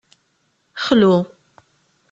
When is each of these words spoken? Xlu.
Xlu. 0.83 1.13